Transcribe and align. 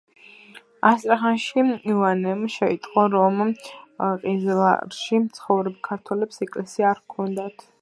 ასტრახანში 0.91 1.63
იოანემ 1.91 2.41
შეიტყო, 2.55 3.03
რომ 3.17 3.37
ყიზლარში 4.25 5.21
მცხოვრებ 5.27 5.77
ქართველებს 5.93 6.45
ეკლესია 6.49 6.89
არ 6.95 7.05
ჰქონდათ. 7.05 7.67